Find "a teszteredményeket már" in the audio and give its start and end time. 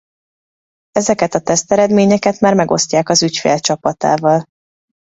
1.33-2.53